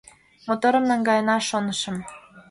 Моторым 0.47 0.83
наҥгаена, 0.89 1.37
шонышым 1.47 1.97